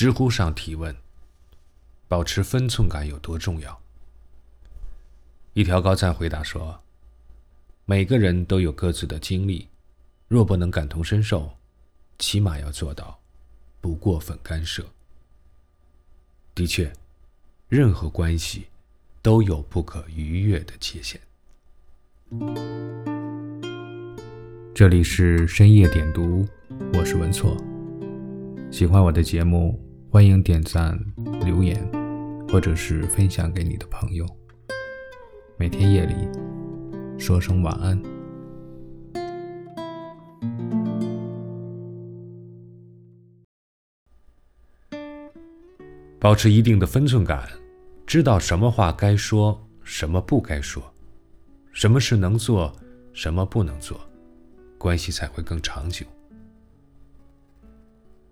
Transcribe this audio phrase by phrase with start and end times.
[0.00, 0.96] 知乎上提问：
[2.08, 3.78] 保持分寸感有多重要？
[5.52, 6.80] 一条高赞回答说：
[7.84, 9.68] 每个人都有各自的经历，
[10.26, 11.50] 若不能感同身受，
[12.18, 13.20] 起码要做到
[13.78, 14.82] 不过分干涉。
[16.54, 16.90] 的确，
[17.68, 18.68] 任何关系
[19.20, 21.20] 都有不可逾越的界限。
[24.74, 26.48] 这里是深夜点读，
[26.94, 27.54] 我是文措。
[28.70, 29.78] 喜欢我的节目，
[30.12, 30.98] 欢迎点赞、
[31.44, 31.88] 留言，
[32.48, 34.26] 或者是分享给你的朋友。
[35.56, 36.28] 每天夜里
[37.16, 38.02] 说声晚安。
[46.18, 47.48] 保持一定的分寸感，
[48.04, 50.82] 知道什么话该说，什么不该说，
[51.70, 52.74] 什么事能做，
[53.12, 54.00] 什么不能做，
[54.76, 56.04] 关系才会更长久。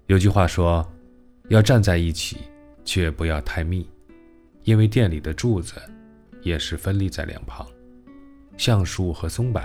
[0.07, 0.85] 有句话说
[1.49, 2.39] ：“要站在一起，
[2.85, 3.89] 却不要太密，
[4.65, 5.75] 因为店里的柱子
[6.43, 7.67] 也是分立在两旁，
[8.57, 9.63] 橡树和松柏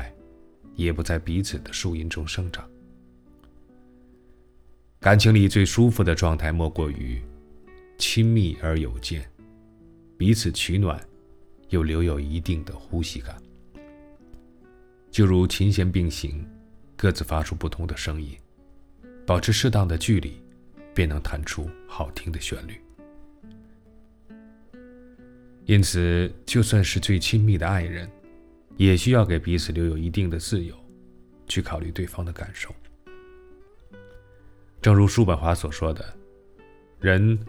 [0.76, 2.68] 也不在彼此的树荫中生长。
[5.00, 7.22] 感情里最舒服的状态，莫过于
[7.98, 9.22] 亲密而有间，
[10.18, 10.98] 彼此取暖，
[11.68, 13.36] 又留有一定的呼吸感，
[15.12, 16.48] 就如琴弦并行，
[16.96, 18.38] 各自发出不同的声音。”
[19.26, 20.43] 保持适当的距离，
[20.94, 22.80] 便能弹出好听的旋律。
[25.66, 28.10] 因此，就算是最亲密的爱人，
[28.76, 30.76] 也需要给彼此留有一定的自由，
[31.48, 32.70] 去考虑对方的感受。
[34.82, 36.06] 正如叔本华所说的
[37.00, 37.40] ：“人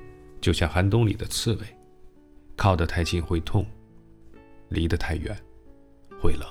[0.41, 1.67] 就像寒冬里的刺猬，
[2.57, 3.67] 靠得太近会痛，
[4.69, 5.37] 离得太远
[6.21, 6.49] 会冷。”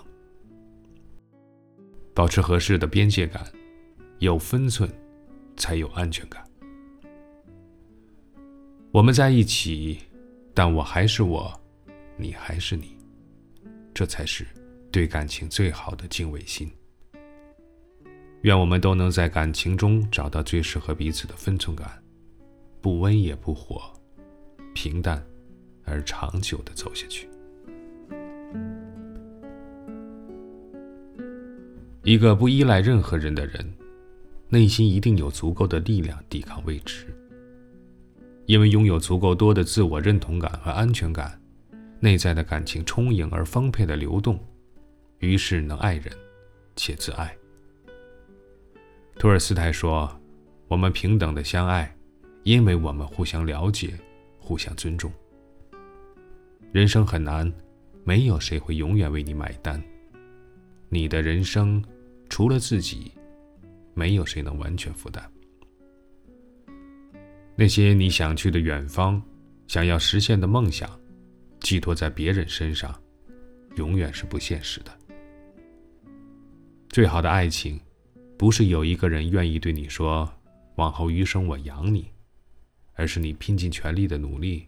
[2.14, 3.44] 保持合适的边界感，
[4.20, 4.90] 有分寸。
[5.56, 6.44] 才有安全感。
[8.94, 9.98] 我们在一起，
[10.54, 11.52] 但我还是我，
[12.16, 12.96] 你还是你，
[13.92, 14.46] 这才是
[14.92, 16.70] 对感情最好的敬畏心。
[18.44, 21.90] 愿我们都能在感情中找到最适合彼此的分寸感，
[22.82, 23.82] 不温也不火，
[24.76, 25.26] 平淡
[25.86, 27.28] 而长久的走下去。
[32.04, 33.74] 一个不依赖任何人的人。
[34.50, 37.08] 内心一定有足够的力量抵抗未知，
[38.46, 41.40] 因为拥有足够多的自我认同感和安全感，
[42.00, 44.40] 内在的感情充盈而丰沛的流动，
[45.20, 46.12] 于是能爱人，
[46.76, 47.36] 且自爱。
[49.18, 50.10] 托尔斯泰说
[50.68, 51.96] ：“我们平等的相爱，
[52.44, 53.94] 因为我们互相了解，
[54.40, 55.12] 互相尊重。”
[56.72, 57.52] 人生很难，
[58.04, 59.82] 没有谁会永远为你买单。
[60.90, 61.84] 你的人生，
[62.30, 63.12] 除了自己。
[63.96, 65.24] 没有谁能完全负担
[67.56, 69.22] 那些你想去的远方，
[69.68, 71.00] 想要实现的梦想，
[71.60, 73.00] 寄托在别人身上，
[73.76, 74.92] 永远是不现实的。
[76.90, 77.80] 最好的爱情，
[78.38, 80.28] 不是有一个人愿意对你说
[80.78, 82.10] “往后余生我养你”，
[82.94, 84.68] 而是你拼尽全力的努力，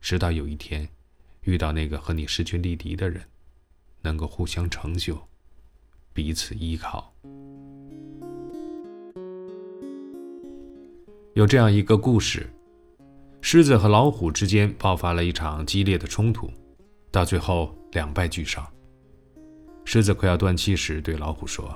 [0.00, 0.88] 直到有一天，
[1.42, 3.22] 遇到那个和你势均力敌的人，
[4.02, 5.20] 能够互相成就，
[6.12, 7.14] 彼此依靠。
[11.38, 12.52] 有这样一个故事：
[13.40, 16.50] 狮子和老虎之间爆发了一场激烈的冲突，
[17.12, 18.66] 到最后两败俱伤。
[19.84, 21.72] 狮子快要断气时，对老虎说：“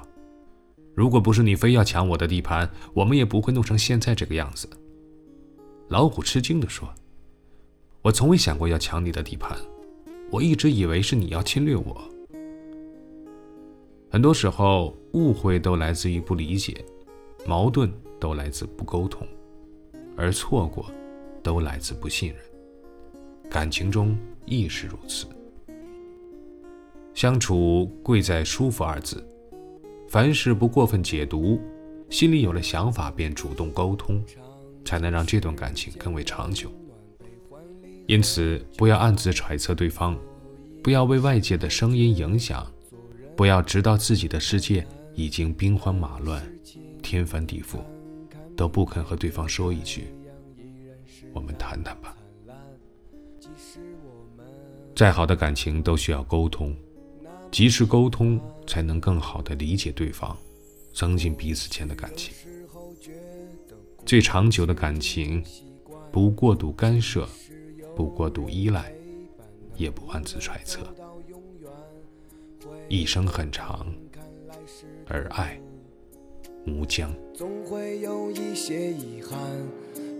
[0.96, 4.68] 如果不是你非要抢我的地盘，我们也不会弄成现在这个样子。”
[5.86, 6.92] 老虎吃惊地说
[8.02, 9.56] ：“我从未想过要抢你的地盘，
[10.32, 12.02] 我一直以为是你要侵略我。”
[14.10, 16.84] 很多时候，误会都来自于不理解，
[17.46, 19.24] 矛盾都来自不沟通。
[20.16, 20.90] 而错过，
[21.42, 22.38] 都来自不信任。
[23.50, 25.26] 感情中亦是如此。
[27.14, 29.22] 相处贵在舒服二字，
[30.08, 31.60] 凡事不过分解读，
[32.08, 34.24] 心里有了想法便主动沟通，
[34.84, 36.70] 才能让这段感情更为长久。
[38.06, 40.18] 因此，不要暗自揣测对方，
[40.82, 42.66] 不要为外界的声音影响，
[43.36, 46.42] 不要直到自己的世界已经兵荒马乱、
[47.02, 47.78] 天翻地覆。
[48.62, 50.14] 都不肯和对方说一句
[51.34, 52.16] ：“我们谈谈吧。”
[54.94, 56.72] 再好的感情都需要沟通，
[57.50, 60.38] 及时沟通才能更好的理解对方，
[60.94, 62.32] 增进彼此间的感情。
[64.06, 65.44] 最长久的感情，
[66.12, 67.28] 不过度干涉，
[67.96, 68.94] 不过度依赖，
[69.74, 70.78] 也不暗自揣测。
[72.88, 73.92] 一生很长，
[75.08, 75.60] 而爱。
[76.66, 77.10] 无疆。
[77.34, 79.38] 总会有一些遗憾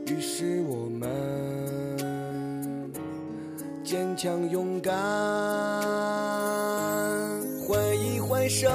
[0.07, 1.09] 于是我们
[3.85, 4.93] 坚强勇敢
[7.61, 8.69] 挥一挥手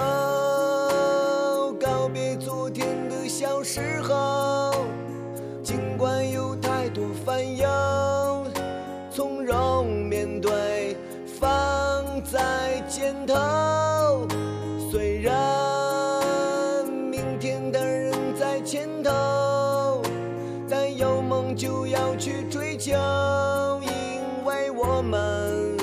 [1.82, 4.86] 告别昨天的小时候
[5.64, 7.68] 尽管有太多烦忧
[9.10, 13.67] 从容面对放在肩头。
[22.18, 22.94] 去追求，
[23.84, 25.78] 因为我们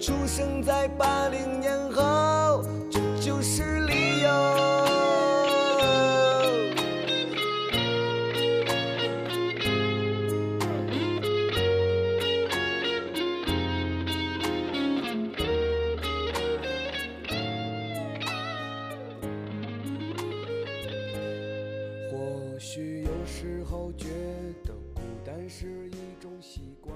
[0.00, 4.30] 出生在八零年后，这就是理由。
[22.10, 24.06] 或许有时候觉
[24.64, 24.74] 得
[25.30, 26.89] 孤单是一种习惯。